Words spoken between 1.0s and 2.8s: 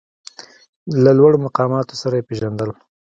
له لوړو مقاماتو سره یې پېژندل.